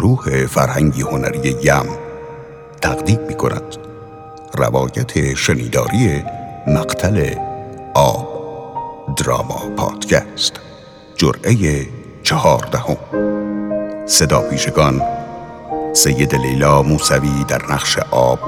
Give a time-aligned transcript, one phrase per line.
[0.00, 1.86] گروه فرهنگی هنری یم
[2.82, 3.76] تقدیم می کند
[4.54, 6.24] روایت شنیداری
[6.66, 7.34] مقتل
[7.94, 8.28] آب
[9.16, 10.52] دراما پادکست
[11.16, 11.86] جرعه
[12.22, 12.96] چهاردهم.
[14.06, 15.02] صدا پیشگان
[15.92, 18.40] سید لیلا موسوی در نقش آب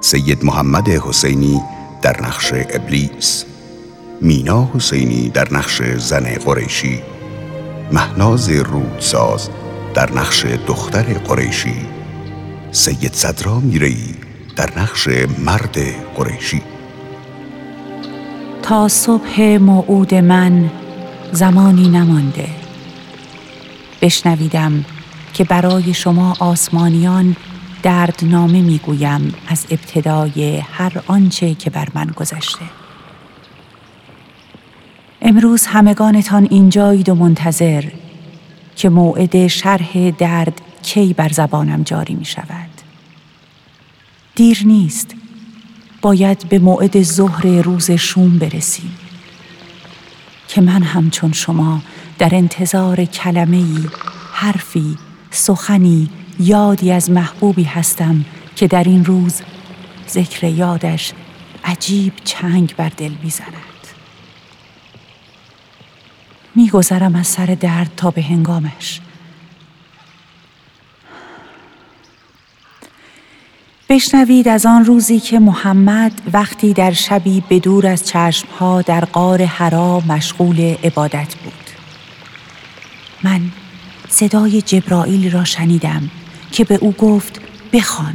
[0.00, 1.62] سید محمد حسینی
[2.02, 3.44] در نقش ابلیس
[4.20, 7.02] مینا حسینی در نقش زن قریشی
[7.92, 9.50] مهناز رودساز
[9.94, 11.74] در نقش دختر قریشی.
[12.70, 13.96] سید صدرا میری
[14.56, 15.08] در نقش
[15.38, 15.78] مرد
[16.14, 16.62] قریشی.
[18.62, 20.70] تا صبح موعود من
[21.32, 22.48] زمانی نمانده.
[24.02, 24.84] بشنویدم
[25.34, 27.36] که برای شما آسمانیان
[27.82, 32.64] دردنامه می‌گویم از ابتدای هر آنچه که بر من گذشته.
[35.22, 37.84] امروز همگانتان اینجایید و منتظر
[38.76, 42.70] که موعد شرح درد کی بر زبانم جاری می شود.
[44.34, 45.14] دیر نیست.
[46.02, 48.98] باید به موعد ظهر روز شوم برسیم.
[50.48, 51.82] که من همچون شما
[52.18, 53.88] در انتظار کلمه ای،
[54.32, 54.98] حرفی،
[55.30, 58.24] سخنی، یادی از محبوبی هستم
[58.56, 59.42] که در این روز
[60.08, 61.12] ذکر یادش
[61.64, 63.73] عجیب چنگ بر دل می‌زند.
[66.54, 69.00] میگذرم از سر درد تا به هنگامش.
[73.88, 80.00] بشنوید از آن روزی که محمد وقتی در شبی به از چشمها در غار حرا
[80.00, 81.52] مشغول عبادت بود.
[83.22, 83.40] من
[84.08, 86.10] صدای جبرائیل را شنیدم
[86.52, 87.40] که به او گفت
[87.72, 88.14] بخوان.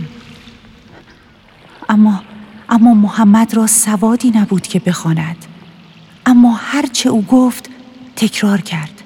[1.90, 2.24] اما
[2.70, 5.46] اما محمد را سوادی نبود که بخواند.
[6.26, 7.70] اما هرچه او گفت
[8.20, 9.04] تکرار کرد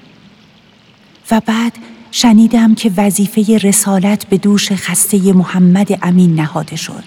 [1.30, 1.72] و بعد
[2.10, 7.04] شنیدم که وظیفه رسالت به دوش خسته محمد امین نهاده شد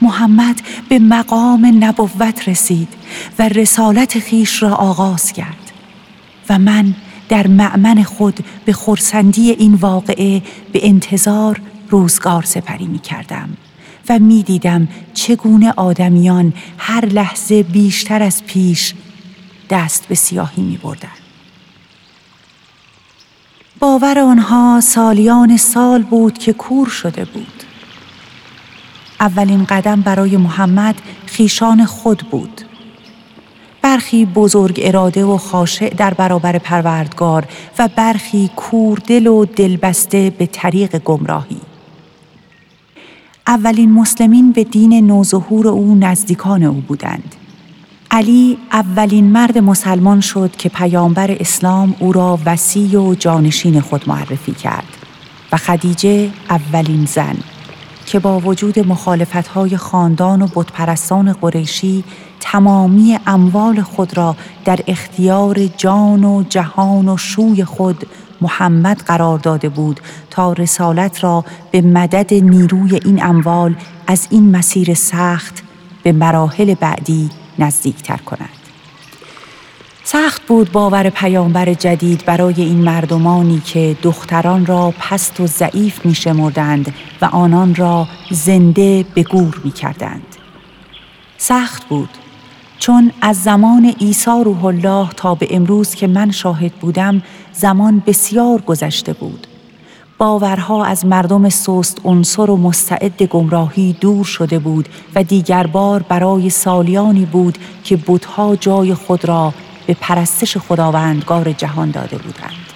[0.00, 2.88] محمد به مقام نبوت رسید
[3.38, 5.72] و رسالت خیش را آغاز کرد
[6.48, 6.94] و من
[7.28, 10.42] در معمن خود به خورسندی این واقعه
[10.72, 13.56] به انتظار روزگار سپری می کردم.
[14.08, 18.94] و می‌دیدم چگونه آدمیان هر لحظه بیشتر از پیش
[19.70, 21.08] دست به سیاهی می بردن.
[23.78, 27.62] باور آنها سالیان سال بود که کور شده بود.
[29.20, 30.94] اولین قدم برای محمد
[31.26, 32.60] خیشان خود بود.
[33.82, 37.44] برخی بزرگ اراده و خاشع در برابر پروردگار
[37.78, 41.60] و برخی کوردل و دلبسته به طریق گمراهی.
[43.48, 47.34] اولین مسلمین به دین نوظهور او نزدیکان او بودند.
[48.10, 54.52] علی اولین مرد مسلمان شد که پیامبر اسلام او را وسیع و جانشین خود معرفی
[54.52, 54.96] کرد
[55.52, 57.36] و خدیجه اولین زن
[58.06, 62.04] که با وجود مخالفتهای خاندان و بتپرستان قریشی
[62.40, 68.06] تمامی اموال خود را در اختیار جان و جهان و شوی خود
[68.40, 70.00] محمد قرار داده بود
[70.30, 73.74] تا رسالت را به مدد نیروی این اموال
[74.06, 75.62] از این مسیر سخت
[76.02, 78.48] به مراحل بعدی نزدیکتر کند.
[80.04, 86.14] سخت بود باور پیامبر جدید برای این مردمانی که دختران را پست و ضعیف می
[86.14, 90.36] شمردند و آنان را زنده به گور می کردند.
[91.38, 92.08] سخت بود
[92.78, 97.22] چون از زمان عیسی روح الله تا به امروز که من شاهد بودم
[97.60, 99.46] زمان بسیار گذشته بود.
[100.18, 106.50] باورها از مردم سست عنصر و مستعد گمراهی دور شده بود و دیگر بار برای
[106.50, 109.54] سالیانی بود که بودها جای خود را
[109.86, 112.66] به پرستش خداوندگار جهان داده بودند.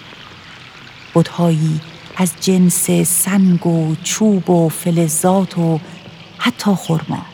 [1.14, 1.80] بودهایی
[2.16, 5.80] از جنس سنگ و چوب و فلزات و
[6.38, 7.31] حتی خرما.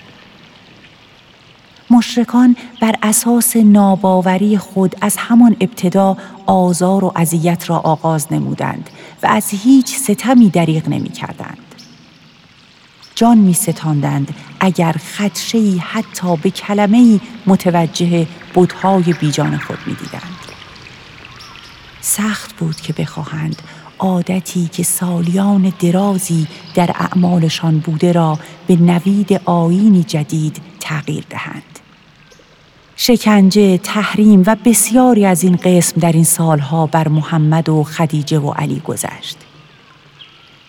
[1.91, 6.17] مشرکان بر اساس ناباوری خود از همان ابتدا
[6.47, 8.91] آزار و اذیت را آغاز نمودند
[9.23, 11.59] و از هیچ ستمی دریغ نمی کردند.
[13.15, 20.39] جان می ستاندند اگر خدشهی حتی به کلمه متوجه بودهای بیجان خود می دیدند.
[22.01, 23.63] سخت بود که بخواهند
[23.99, 31.78] عادتی که سالیان درازی در اعمالشان بوده را به نوید آینی جدید تغییر دهند.
[33.01, 38.51] شکنجه، تحریم و بسیاری از این قسم در این سالها بر محمد و خدیجه و
[38.51, 39.37] علی گذشت.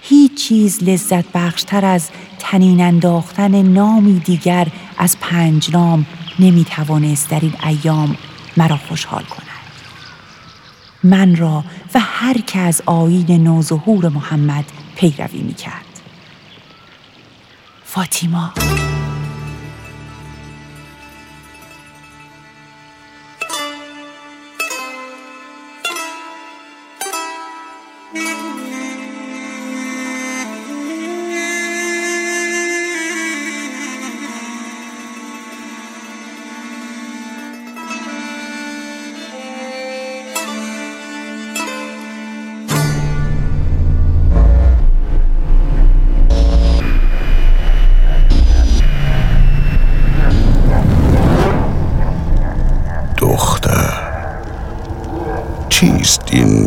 [0.01, 2.09] هیچ چیز لذت بخشتر از
[2.39, 4.67] تنین انداختن نامی دیگر
[4.97, 6.05] از پنج نام
[6.39, 8.15] نمی توانست در این ایام
[8.57, 9.45] مرا خوشحال کند.
[11.03, 14.65] من را و هر که از آیین نوظهور محمد
[14.95, 15.85] پیروی می کرد.
[17.83, 18.53] فاطیما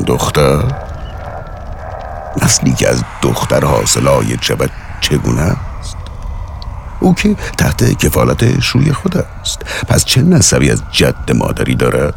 [0.06, 0.62] دختر؟
[2.42, 4.70] نسلی که از دختر حاصلای شود
[5.00, 5.96] چگونه است؟
[7.00, 9.58] او که تحت کفالت شوی خود است
[9.88, 12.14] پس چه نسبی از جد مادری دارد؟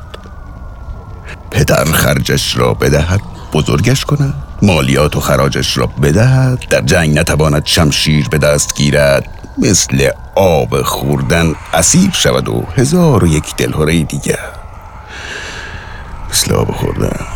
[1.52, 3.22] پدر خرجش را بدهد
[3.54, 10.10] بزرگش کند مالیات و خراجش را بدهد در جنگ نتواند شمشیر به دست گیرد مثل
[10.36, 14.40] آب خوردن اسیر شود و هزار و یک دلهوره دیگر
[16.30, 17.35] مثل آب خوردن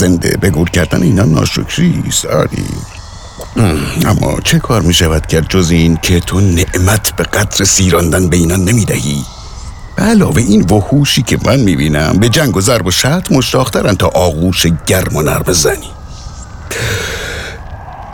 [0.00, 2.64] زنده به گور کردن اینا ناشکری ساری
[4.06, 8.36] اما چه کار می شود کرد جز این که تو نعمت به قدر سیراندن به
[8.36, 9.24] اینا نمی دهی
[9.98, 14.06] علاوه این وحوشی که من می بینم به جنگ و ضرب و شرط مشتاقترن تا
[14.06, 15.90] آغوش گرم و نرم زنی.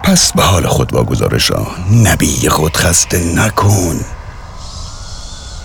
[0.02, 4.00] پس به حال خود واگذارشان نبی خود خسته نکن.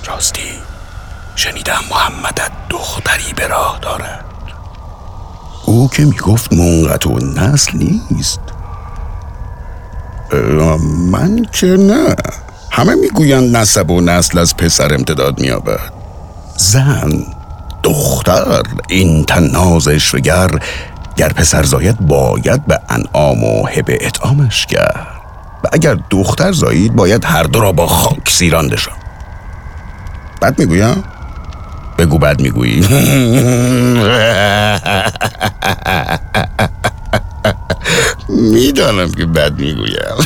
[0.06, 0.51] راستی
[1.35, 4.31] شنیدم محمدت دختری به راه دارد.
[5.71, 7.77] او که می‌گفت منقط و نسل
[8.12, 8.39] نیست.
[11.12, 12.15] من که نه.
[12.71, 15.94] همه می‌گویند نسب و نسل از پسر امتداد میابد
[16.57, 17.23] زن
[17.83, 20.50] دختر این تنازش وگر
[21.15, 25.07] گر پسر زاید باید به انعام و هبه اطعامش کرد.
[25.63, 28.95] و اگر دختر زایید باید هر دو را با خاک سیراندشان
[30.41, 31.03] بد می‌گویم
[32.01, 32.88] بگو بد می‌گویی.
[38.30, 40.18] می‌دانم که بد می‌گویم.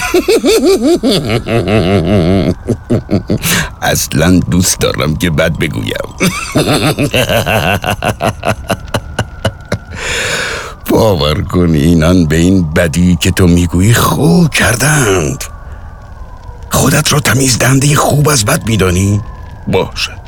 [3.81, 6.07] اصلا دوست دارم که بد بگویم.
[10.89, 15.43] باور کن اینان به این بدی که تو می‌گویی خوب کردند.
[16.69, 19.21] خودت را تمیز دنده خوب از بد میدانی؟
[19.67, 20.24] باشد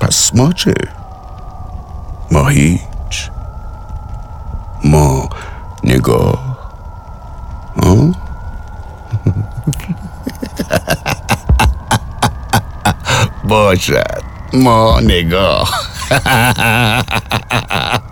[0.00, 0.74] پس ما چه؟
[2.30, 3.30] ما هیچ.
[4.84, 5.28] ما
[5.84, 6.50] نگاه.
[13.48, 14.22] باشد.
[14.52, 15.70] ما نگاه.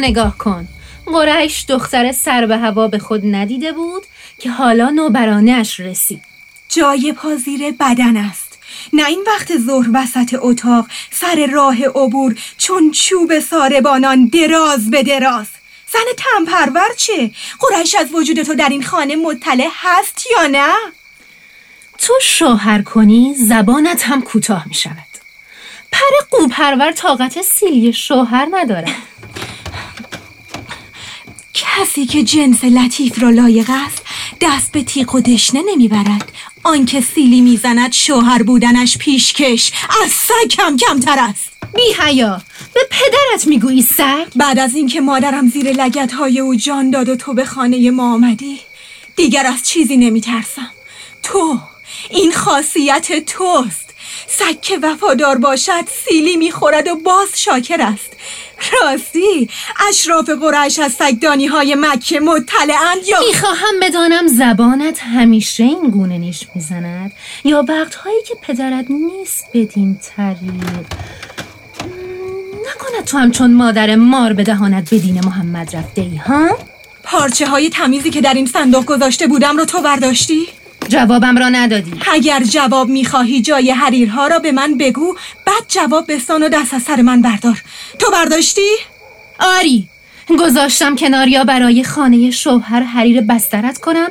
[0.00, 0.68] نگاه کن.
[1.06, 4.02] قریش دختر سر به هوا به خود ندیده بود
[4.38, 6.22] که حالا نوبرانش رسید.
[6.68, 8.58] جای پازیر بدن است.
[8.92, 15.46] نه این وقت ظهر وسط اتاق سر راه عبور چون چوب ساربانان دراز به دراز.
[15.92, 17.30] زن تنپرور چه؟
[17.60, 20.72] قریش از وجود تو در این خانه مطلع هست یا نه؟
[21.98, 24.94] تو شوهر کنی زبانت هم کوتاه می شود
[25.92, 28.88] پر قوپرور طاقت سیلی شوهر ندارد.
[31.54, 34.02] کسی که جنس لطیف را لایق است
[34.40, 36.32] دست به تیغ و دشنه نمی‌برد.
[36.62, 39.72] آنکه سیلی می‌زند شوهر بودنش پیشکش
[40.04, 41.52] از سگ کم کمتر است.
[41.74, 42.42] بی حیا
[42.74, 47.16] به پدرت می‌گویی سگ؟ بعد از اینکه مادرم زیر لگت های او جان داد و
[47.16, 48.60] تو به خانه ما آمدی
[49.16, 50.70] دیگر از چیزی نمیترسم.
[51.22, 51.58] تو
[52.10, 53.94] این خاصیت توست.
[54.28, 58.16] سگ که وفادار باشد سیلی می‌خورد و باز شاکر است.
[58.82, 59.48] راستی
[59.88, 66.46] اشراف قرش از سگدانی های مکه مطلعند یا می‌خواهم بدانم زبانت همیشه این گونه نیش
[66.54, 67.12] می‌زند
[67.44, 70.86] یا وقتهایی که پدرت نیست بدین طریق
[73.00, 76.58] چقدر تو هم چون مادر مار به دهانت به دین محمد رفته ای ها؟
[77.02, 80.48] پارچه های تمیزی که در این صندوق گذاشته بودم رو تو برداشتی؟
[80.90, 81.92] جوابم را ندادی.
[82.12, 85.16] اگر جواب می‌خواهی جای حریرها را به من بگو.
[85.46, 87.62] بعد جواب بستان و دست از سر من بردار.
[87.98, 88.70] تو برداشتی؟
[89.58, 89.88] آری.
[90.38, 94.08] گذاشتم کنار یا برای خانه شوهر حریر بسترت کنم.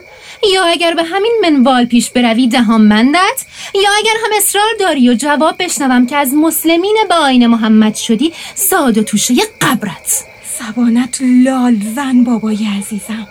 [0.53, 3.45] یا اگر به همین منوال پیش بروی دهان مندت
[3.75, 8.33] یا اگر هم اصرار داری و جواب بشنوم که از مسلمین با آین محمد شدی
[8.55, 10.23] ساد و توشه قبرت.
[10.59, 13.27] زبانت لال زن بابای عزیزم.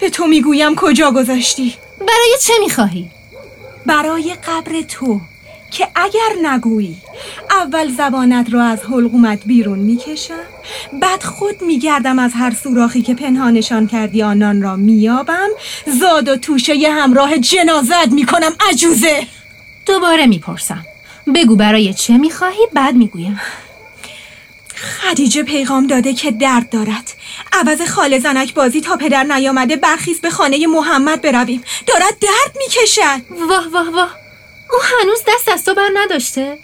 [0.00, 3.10] به تو می‌گویم کجا گذاشتی؟ برای چه می‌خواهی؟
[3.86, 5.20] برای قبر تو
[5.70, 6.96] که اگر نگویی
[7.50, 10.44] اول زبانت را از حلقومت بیرون می‌کشم
[11.02, 15.48] بعد خود میگردم از هر سوراخی که پنهانشان کردی آنان را میابم
[16.00, 19.26] زاد و توشه ی همراه جنازت می‌کنم عجوزه!
[19.86, 20.86] دوباره می‌پرسم.
[21.34, 23.40] بگو برای چه می‌خواهی؟ بعد می‌گویم.
[24.80, 27.12] خدیجه پیغام داده که درد دارد.
[27.52, 31.62] عوض خاله زنک بازی تا پدر نیامده برخیز به خانه محمد برویم.
[31.86, 33.46] دارد درد می‌کشد.
[33.48, 34.16] واه واه واه.
[34.72, 36.58] او هنوز دست از تو بر نداشته.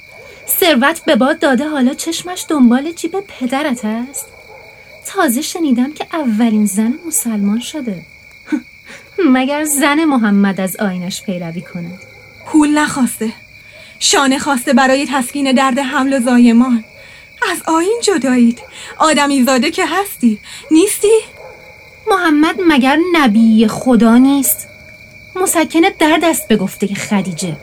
[0.60, 4.26] ثروت به باد داده حالا چشمش دنبال جیب پدرت است.
[5.06, 8.02] تازه شنیدم که اولین زن مسلمان شده.
[9.34, 11.90] مگر زن محمد از آینش پیروی کنه
[12.46, 13.32] پول نخواسته.
[13.98, 16.84] شانه خواسته برای تسکین درد حمل و زایمان.
[17.52, 18.62] از آین جدایید.
[18.98, 20.38] آدمی زاده که هستی.
[20.70, 21.18] نیستی؟
[22.10, 24.68] محمد مگر نبی خدا نیست؟
[25.36, 27.56] مسکن درد است به گفته خدیجه.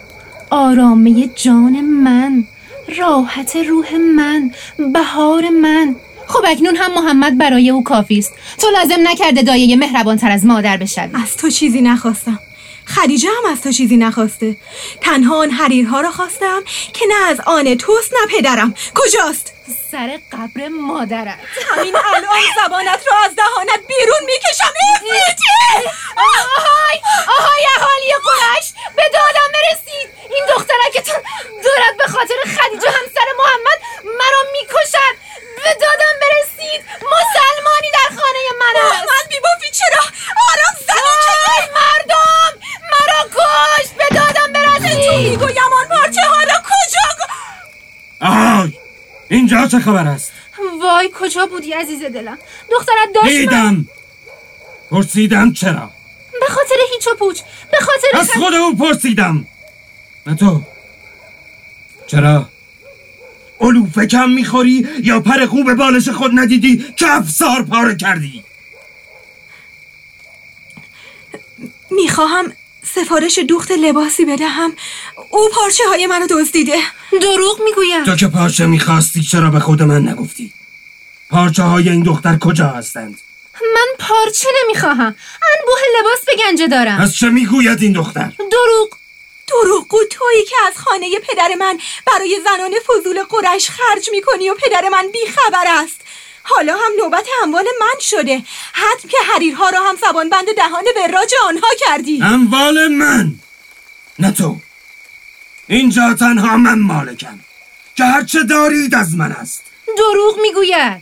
[0.49, 2.43] آرامه جان من
[2.97, 4.51] راحت روح من
[4.93, 5.95] بهار من.
[6.27, 8.33] خب اکنون هم محمد برای او کافی است.
[8.57, 11.09] تو لازم نکرده دایه مهربان تر از مادر بشوی.
[11.13, 12.39] از تو چیزی نخواستم.
[12.85, 14.57] خدیجه هم از تو چیزی نخواسته.
[15.01, 16.61] تنها آن حریرها را خواستم
[16.93, 18.73] که نه از آن توست نه پدرم.
[18.95, 19.52] کجاست؟
[19.91, 21.39] سر قبر مادرت.
[21.75, 24.73] همین الان زبانت را از دهانت بیرون می‌کشم.
[24.95, 27.01] افریتی آهای!
[27.39, 30.09] آهای اهالی قرش به دادم برسید!
[30.29, 31.21] این دخترکتون
[31.63, 35.15] دارد به خاطر خدیجه همسر محمد مرا می‌کشد.
[35.63, 36.85] به دادم برسید!
[37.01, 38.93] مسلمانی در خانه من است.
[38.93, 40.03] محمد بیبافی چرا؟
[40.49, 41.25] آرام زنی
[41.57, 42.59] آی مردم!
[42.91, 43.87] مرا کش!
[43.97, 47.22] به دادم تو برسید می‌گویم آن پارچه ها را کجا
[49.33, 50.31] اینجا چه خبر است؟
[50.81, 52.37] وای کجا بودی عزیز دلم؟
[52.71, 53.85] دخترت داشت من- دیدم.
[54.91, 55.91] پرسیدم چرا؟
[56.39, 57.39] به خاطر هیچ و پوچ
[57.71, 59.45] به خاطر از خود او پرسیدم.
[60.27, 60.61] نه تو؟
[62.07, 62.49] چرا؟
[63.61, 68.43] علوفه کم می‌خوری یا پر خوب بالش خود ندیدی که افسار پاره کردی؟
[71.91, 72.53] می‌خواهم
[72.95, 74.75] سفارش دوخت لباسی بدهم.
[75.29, 76.77] او پارچه های منو دزدیده.
[77.21, 78.03] دروغ می‌گویم.
[78.03, 80.53] تو که پارچه می‌خواستی چرا به خود من نگفتی؟
[81.29, 83.19] پارچه های این دختر کجا هستند؟
[83.75, 85.15] من پارچه نمی‌خواهم.
[85.57, 87.01] انبوه لباس به گنجه دارم.
[87.01, 88.89] از چه می‌گوید این دختر؟ دروغ.
[89.47, 94.89] دروغگو تویی که از خانه پدر من برای زنان فضول قرش خرج می‌کنی و پدر
[94.89, 96.01] من بیخبر است.
[96.43, 98.43] حالا هم نوبت اموال من شده.
[98.73, 102.23] حتم که حریرها را هم زبان بند دهان وراج آنها کردی.
[102.23, 103.35] اموال من.
[104.19, 104.57] نه تو.
[105.67, 107.39] اینجا تنها من مالکم.
[107.95, 109.63] که هرچه دارید از من است.
[109.97, 111.01] دروغ می‌گوید.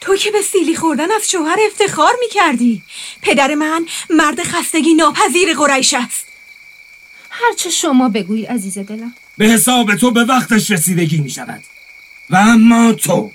[0.00, 2.82] تو که به سیلی خوردن از شوهر افتخار می‌کردی.
[3.22, 6.26] پدر من مرد خستگی ناپذیر قریش است.
[7.30, 9.14] هرچه شما بگویی عزیز دلم.
[9.38, 11.62] به حساب تو به وقتش رسیدگی می شود
[12.30, 13.32] و اما تو.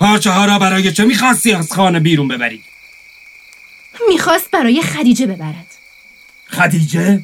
[0.00, 2.62] پارچه ها را برای چه می‌خواستی از خانه بیرون ببری؟
[4.08, 5.66] می‌خواست برای خدیجه ببرد.
[6.46, 7.20] خدیجه؟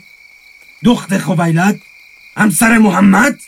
[0.84, 1.80] دخت خویلد
[2.36, 3.40] همسر محمد؟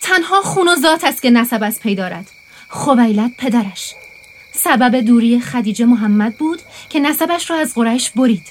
[0.00, 2.30] تنها خون و ذات است که نسب از پی دارد.
[2.68, 3.94] خویلد پدرش.
[4.52, 8.46] سبب دوری خدیجه محمد بود که نسبش را از قریش برید.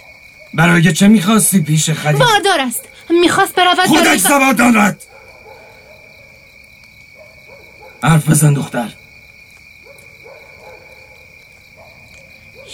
[0.53, 2.83] برای چه می‌خواستی پیش خدیجه؟ باردار است.
[3.09, 5.03] می‌خواست برود برای خودش سواد دارد
[8.03, 8.93] حرف بزن دختر.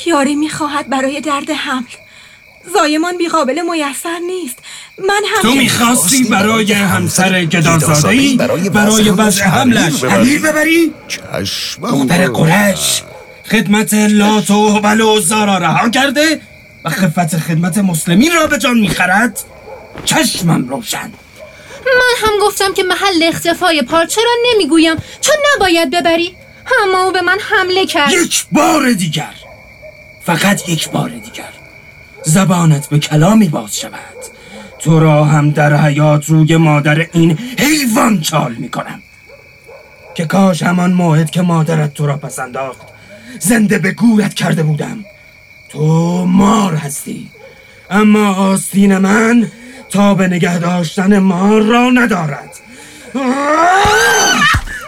[0.10, 1.94] یاری می‌خواهد برای درد حمل.
[2.74, 4.58] زایمان بیقابل میسر نیست.
[5.00, 10.04] من هم تو می‌خواستی برای همسر گدازاده ای برای برای وضع حملش.
[10.04, 10.94] حریر ببری.
[11.08, 13.04] چشم قرش
[13.52, 16.42] خدمت لات و هبل و عزا را رها کرده
[16.86, 19.40] و خفت خدمت مسلمین را به جان می‌خرد.
[20.06, 21.12] چشمم روشن.
[21.86, 24.96] من هم گفتم که محل اختفای پارچه را نمی‌گویم.
[25.22, 26.36] چون نباید ببری.
[26.84, 28.12] اما او به من حمله کرد.
[28.12, 29.34] یک بار دیگر.
[30.30, 31.54] فقط یک بار دیگر.
[32.26, 34.20] زبانت به کلامی باز شود.
[34.80, 39.02] تو را هم در حیات روی مادر این حیوان چال می‌کنم.
[40.16, 42.82] که کاش همان موعد که مادرت تو را پس انداخت
[43.40, 45.06] زنده به گورت کرده بودم.
[45.70, 47.30] تو مار هستی.
[47.90, 49.52] اما آستین من
[49.90, 52.50] تا به نگه داشتن مار را ندارد.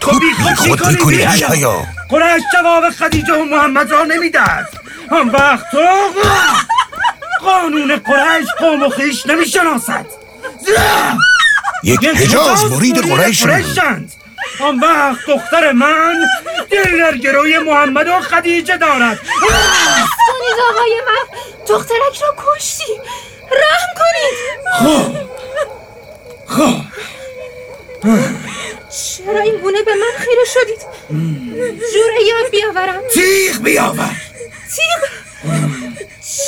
[0.02, 4.81] تو بی خود می‌کنی هیا قرش جواب خدیجه و محمد را نمی‌داد
[5.12, 5.88] هم وقت تو
[7.42, 10.06] قانون قرش قوم و خیش نمی‌شناسد.
[11.84, 13.44] یک حجاز مرید قریش
[14.60, 16.26] آن وقت دختر من
[16.72, 19.20] دل در گروی محمد و خدیجه دارد.
[19.20, 21.38] کنید آقای من.
[21.68, 22.94] دخترک را کشتی.
[23.52, 24.38] رحم کنید.
[24.80, 25.12] خب.
[26.48, 26.82] خب.
[28.92, 30.82] چرا این گونه به من خیره شدید؟
[31.94, 33.02] جوره یاد بیاورم.
[33.14, 34.31] تیغ بیاور.
[34.76, 35.10] تیغ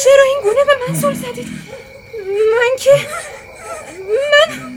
[0.04, 1.48] چرا این گونه به من زل زدید؟
[2.28, 3.08] من که
[4.32, 4.74] من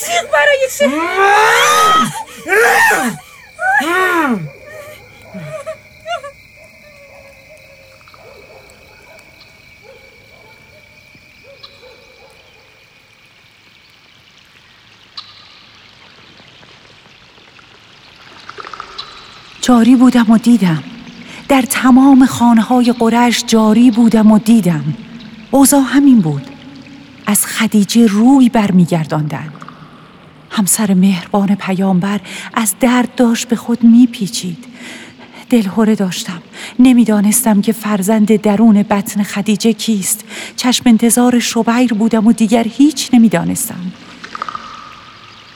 [0.00, 0.88] تیغ برای چه؟
[19.62, 20.91] جاری بودم و دیدم.
[21.52, 24.94] در تمام خانه های قرش جاری بودم و دیدم.
[25.50, 26.42] اوضاع همین بود.
[27.26, 29.52] از خدیجه روی برمیگرداندند.
[30.50, 32.20] همسر مهربان پیامبر
[32.54, 34.64] از درد داشت به خود میپیچید.
[35.50, 36.42] دلهوره داشتم.
[36.78, 40.24] نمی‌دانستم که فرزند درون بطن خدیجه کیست.
[40.56, 43.92] چشم انتظار شبیر بودم و دیگر هیچ نمی‌دانستم.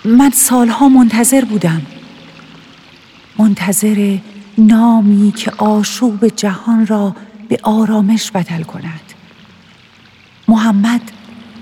[0.05, 1.83] من سالها منتظر بودم.
[3.38, 4.19] منتظر
[4.59, 7.17] نامی که آشوب جهان را
[7.49, 9.13] به آرامش بدل کند.
[10.49, 11.01] محمد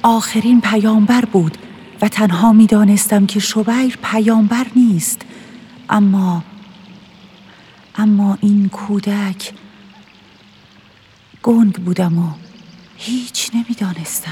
[0.03, 1.59] آخرین پیامبر بود
[2.03, 5.23] و تنها می دانستم که شبیر پیامبر نیست.
[5.89, 6.45] اما
[7.97, 9.53] اما این کودک
[11.43, 12.31] گنگ بودم و
[12.97, 14.31] هیچ نمی دانستم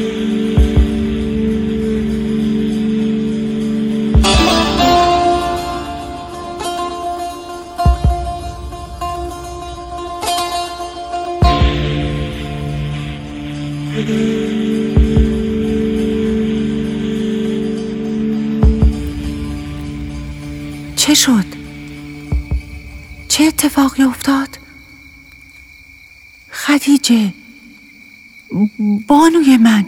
[21.14, 21.44] شد؟
[23.28, 24.58] چه اتفاقی افتاد؟
[26.52, 27.32] خدیجه
[29.06, 29.86] بانوی من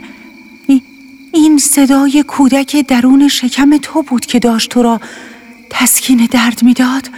[1.33, 5.01] این صدای کودک درون شکم تو بود که داشت تو را
[5.69, 7.09] تسکین درد می‌داد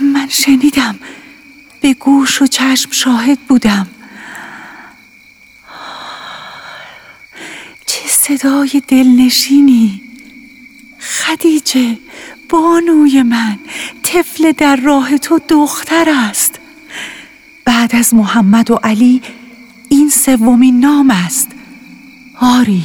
[0.00, 0.98] من شنیدم
[1.80, 3.86] به گوش و چشم شاهد بودم
[7.86, 10.07] چه صدای دلنشینی
[11.28, 11.98] خدیجه
[12.48, 13.58] بانوی من
[14.02, 16.60] طفل در راه تو دختر است.
[17.64, 19.22] بعد از محمد و علی
[19.88, 21.48] این سومین نام است.
[22.40, 22.84] آری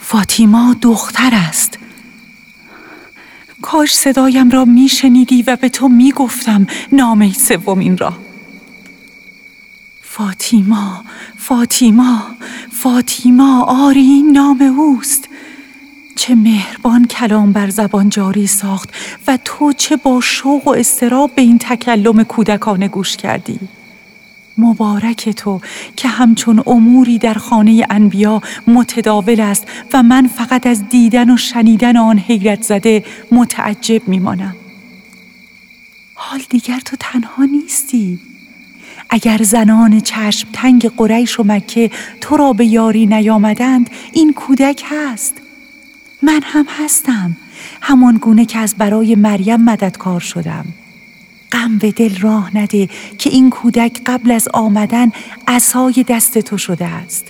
[0.00, 1.78] فاطیما دختر است.
[3.62, 8.12] کاش صدایم را میشنیدی و به تو می‌گفتم نام سومین را.
[10.02, 11.04] فاطیما
[11.38, 12.22] فاطیما
[12.72, 15.29] فاطیما آری این نام اوست.
[16.16, 18.90] چه مهربان کلام بر زبان جاری ساخت
[19.26, 23.60] و تو چه با شوق و استراب به این تکلم کودکانه گوش کردی.
[24.58, 25.60] مبارک تو
[25.96, 31.96] که همچون اموری در خانه انبیا متداول است و من فقط از دیدن و شنیدن
[31.96, 34.56] آن حیرت زده متعجب میمانم.
[36.14, 38.18] حال دیگر تو تنها نیستی.
[39.10, 45.34] اگر زنان چشم تنگ قریش و مکه تو را به یاری نیامدند این کودک هست.
[46.22, 47.36] من هم هستم.
[47.80, 50.64] همان گونه که از برای مریم مددکار شدم.
[51.52, 55.12] غم به دل راه نده که این کودک قبل از آمدن
[55.48, 57.24] عصای دست تو شده است.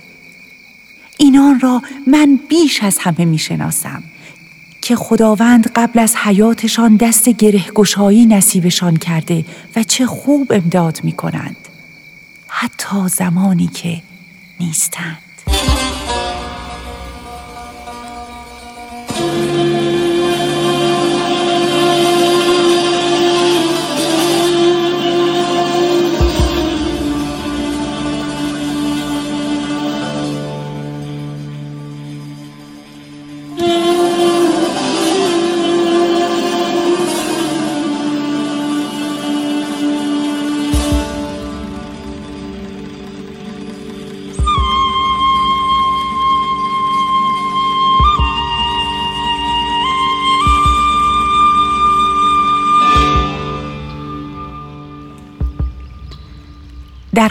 [1.19, 4.03] اینان را من بیش از همه می‌شناسم
[4.83, 9.45] که خداوند قبل از حیاتشان دست گرهگشایی نصیبشان کرده
[9.77, 11.57] و چه خوب امداد می کنند
[12.49, 14.03] حتی زمانی که
[14.61, 15.30] نیستند.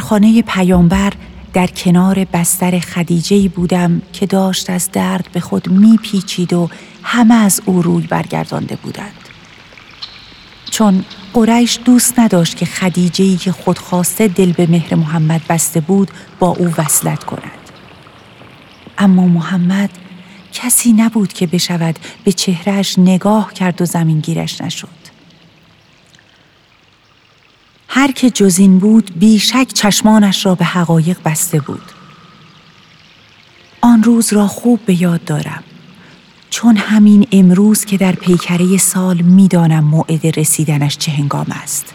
[0.10, 1.14] خانه پیامبر
[1.54, 6.70] در کنار بستر خدیجه بودم که داشت از درد به خود میپیچید و
[7.04, 9.30] همه از او روی برگردانده بودند.
[10.72, 16.48] چون قریش دوست نداشت که خدیجه که خودخواسته دل به مهر محمد بسته بود با
[16.48, 17.70] او وصلت کند.
[18.98, 19.90] اما محمد
[20.54, 24.99] کسی نبود که بشود به چهرهش نگاه کرد و زمینگیرش نشد.
[27.92, 31.82] هر که جزین بود بیشک چشمانش را به حقایق بسته بود.
[33.82, 35.64] آن روز را خوب به یاد دارم.
[36.50, 41.94] چون همین امروز که در پیکره سال می‌دانم موعد رسیدنش چه هنگام است.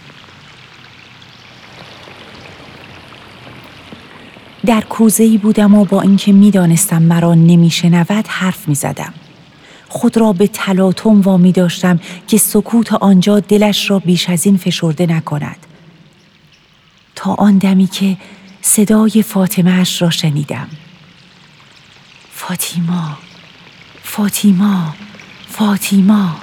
[4.66, 9.14] در کوزهی بودم و با اینکه می‌دانستم مرا نمیشنود حرف می‌زدم.
[9.88, 15.06] خود را به تلاطم وامی داشتم که سکوت آنجا دلش را بیش از این فشرده
[15.06, 15.56] نکند.
[17.14, 18.16] تا آن دمی که
[18.62, 20.68] صدای فاطمه اش را شنیدم.
[22.30, 23.18] فاطیما
[24.02, 24.94] فاطیما
[25.48, 26.36] فاطیما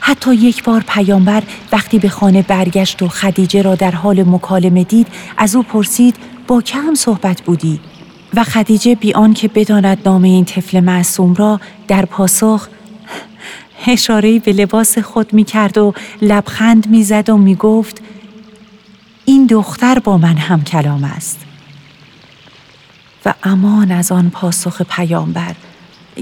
[0.00, 5.06] حتی یک بار پیامبر وقتی به خانه برگشت و خدیجه را در حال مکالمه دید
[5.36, 7.80] از او پرسید با کم صحبت بودی
[8.34, 12.68] و خدیجه بیان که بداند نام این طفل معصوم را در پاسخ
[13.86, 18.01] اشارهی به لباس خود می کرد و لبخند می زد و می گفت
[19.24, 21.38] این دختر با من هم کلام است.
[23.24, 25.54] و امان از آن پاسخ پیامبر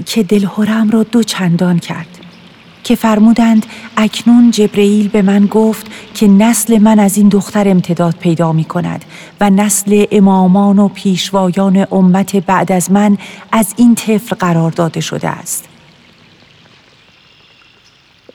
[0.05, 2.07] که دلهورم را دو چندان کرد
[2.83, 3.65] که فرمودند
[3.97, 9.05] اکنون جبرئیل به من گفت که نسل من از این دختر امتداد پیدا می کند
[9.41, 13.17] و نسل امامان و پیشوایان امت بعد از من
[13.51, 15.67] از این طفل قرار داده شده است.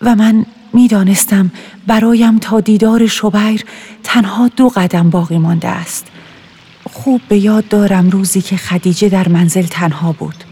[0.01, 1.51] و من می‌دانستم
[1.87, 3.65] برایم تا دیدار شبیر
[4.05, 6.07] تنها دو قدم باقی مانده است.
[6.93, 10.45] خوب به یاد دارم روزی که خدیجه در منزل تنها بود.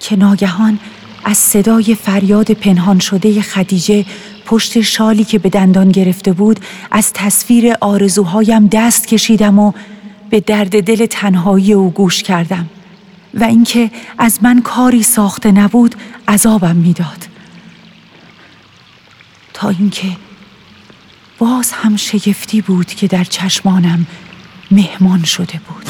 [0.00, 0.78] که ناگهان
[1.24, 4.04] از صدای فریاد پنهان شده خدیجه
[4.46, 9.72] پشت شالی که به دندان گرفته بود از تصویر آرزوهایم دست کشیدم و
[10.30, 12.66] به درد دل تنهایی او گوش کردم.
[13.34, 15.94] و اینکه از من کاری ساخته نبود
[16.28, 17.27] عذابم می‌داد.
[19.58, 20.16] تا اینکه
[21.38, 24.06] باز هم شگفتی بود که در چشمانم
[24.70, 25.84] مهمان شده بود.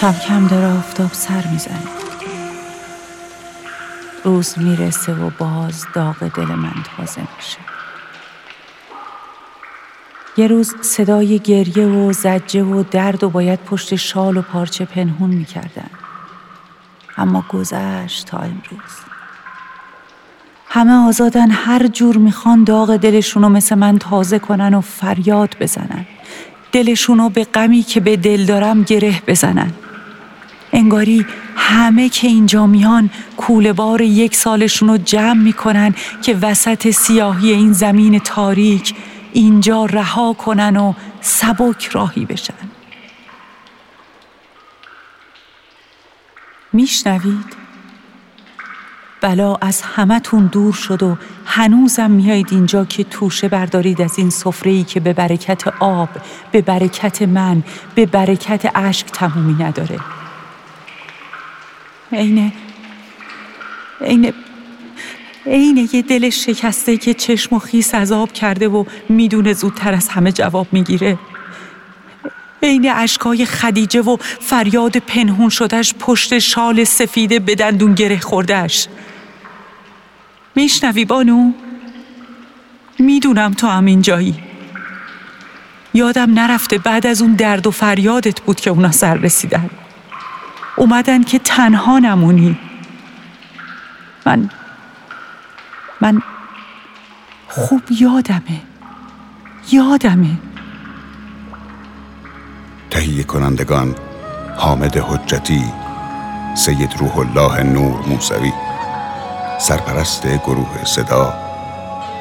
[0.00, 1.82] کم کم داره آفتاب سر می‌زنه.
[4.24, 7.58] روز می‌رسه و باز داغ دل من تازه میشه.
[10.36, 15.30] یه روز صدای گریه و زجه و درد و باید پشت شال و پارچه پنهون
[15.30, 15.90] می‌کردن.
[17.16, 18.94] اما گذشت تا امروز.
[20.68, 26.06] همه آزادن هر جور می‌خوان داغ دلشونو مثل من تازه کنن و فریاد بزنن.
[26.72, 29.72] دلشونو به غمی که به دل دارم گره بزنن.
[30.72, 31.26] انگاری
[31.56, 37.72] همه که اینجا میان کوله بار یک سالشون رو جمع می‌کنن که وسط سیاهی این
[37.72, 38.94] زمین تاریک
[39.32, 42.54] اینجا رها کنن و سبک راهی بشن
[46.72, 47.58] میشنوید؟
[49.20, 54.84] بلا از همتون دور شد و هنوزم میایید اینجا که توشه بردارید از این سفره‌ای
[54.84, 56.08] که به برکت آب،
[56.52, 57.62] به برکت من،
[57.94, 59.98] به برکت اشک تمومی نداره.
[62.12, 62.52] عین
[64.00, 64.32] عین
[65.46, 70.32] عین یه دل شکسته که چشم و خیس عذاب کرده و می‌دونه زودتر از همه
[70.32, 71.18] جواب می‌گیره.
[72.62, 78.88] عین اشکای خدیجه و فریاد پنهون شدهش پشت شال سفیده به دندون گره خوردهش
[80.54, 81.52] میشنوی بانو؟
[82.98, 84.34] می‌دونم تو هم اینجایی.
[85.94, 89.70] یادم نرفته بعد از اون درد و فریادت بود که اونا سر رسیدن.
[90.78, 92.58] اومدن که تنها نمونی.
[94.26, 94.50] من
[96.00, 96.22] من
[97.48, 98.60] خوب یادمه.
[99.72, 100.38] یادمه.
[102.90, 103.94] تهیه کنندگان
[104.56, 105.64] حامد حجتی
[106.54, 108.52] سید روح الله نور موسوی
[109.60, 111.34] سرپرست گروه صدا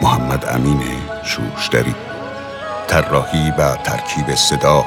[0.01, 0.81] محمد امین
[1.23, 1.95] شوشتری
[2.87, 4.85] طراحی و ترکیب صدا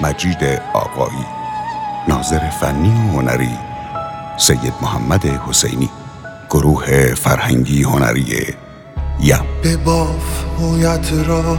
[0.00, 1.35] مجید آقایی.
[2.08, 3.58] ناظر فنی و هنری
[4.36, 5.90] سید محمد حسینی
[6.50, 8.54] گروه فرهنگی هنری
[9.20, 11.58] یم به باف مویت را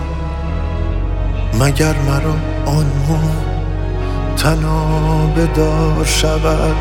[1.60, 3.18] مگر مرا آن مو
[4.38, 6.76] تنا بدار شود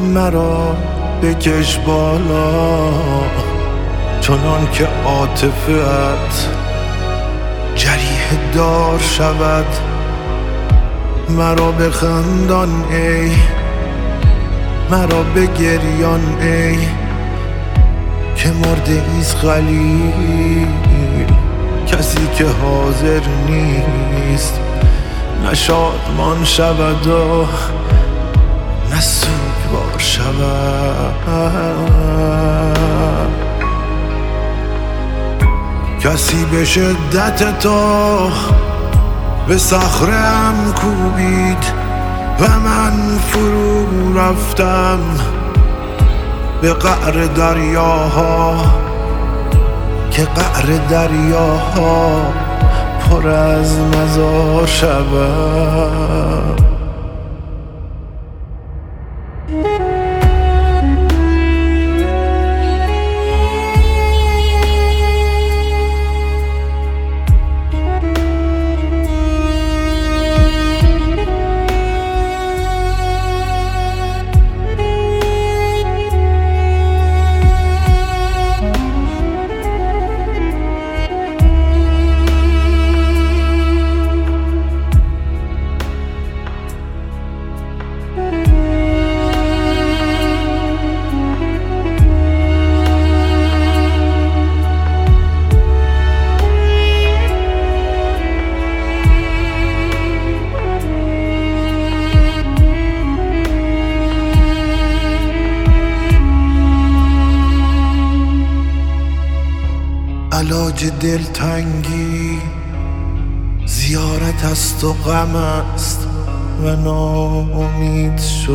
[0.00, 0.76] مرا
[1.22, 2.90] بکش بالا.
[4.20, 6.48] چنان که عاطفت
[7.74, 9.91] جریه دار شود
[11.36, 13.30] مرا بخندان ای.
[14.90, 16.78] مرا بگریان ای.
[18.36, 20.66] که مرده ایز خلیل.
[21.86, 24.60] کسی که حاضر نیست.
[25.50, 27.46] نشادمان شود و
[28.94, 31.12] نسوگوار شود.
[36.00, 38.30] کسی به شدت تو
[39.48, 41.64] به صخرم کوبید
[42.40, 44.98] و من فرو رفتم
[46.62, 48.64] به قعر دریاها
[50.10, 52.22] که قعر دریاها
[53.00, 56.31] پر از مزار شود.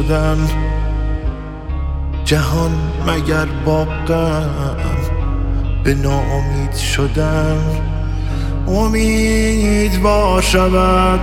[0.08, 0.38] شدن
[2.26, 2.72] جهان
[3.08, 4.50] مگر با غم
[5.84, 7.58] به ناامید شدن
[8.68, 10.02] امید
[10.42, 11.20] شود.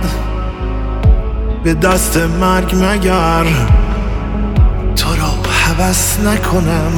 [1.63, 3.45] به دست مرگ مگر
[4.95, 6.91] تو را حبس نکنم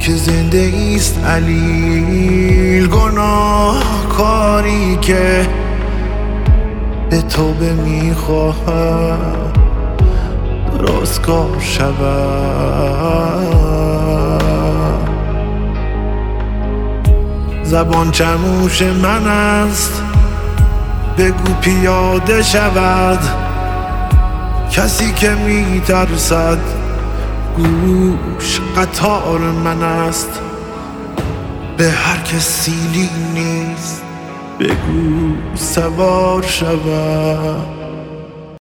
[0.00, 5.46] که زنده ایست علیل گناه کاری که
[7.10, 9.65] به توبه می‌خواهم.
[11.26, 13.06] کار شود
[17.62, 20.02] زبان چموش من است.
[21.18, 23.18] بگو پیاده شود.
[24.70, 26.58] کسی که میترسد
[27.56, 30.40] گوش قطار من است.
[31.76, 34.02] به هر که سیلی نیست.
[34.60, 37.75] بگو سوار شود